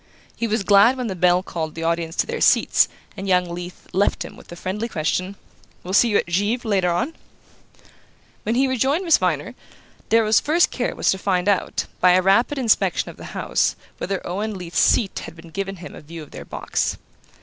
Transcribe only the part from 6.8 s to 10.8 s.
on?" When he rejoined Miss Viner, Darrow's first